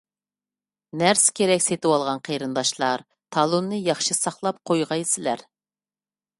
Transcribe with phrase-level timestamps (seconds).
[1.01, 3.05] نەرسە-كېرەك سېتىۋالغان قېرىنداشلار،
[3.37, 5.49] تالوننى ياخشى ساقلاپ قويغايسىلەر.